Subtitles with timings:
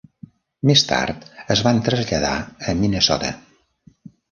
[0.69, 1.27] Més tard
[1.57, 2.33] es van traslladar
[2.73, 3.33] a Minnesota.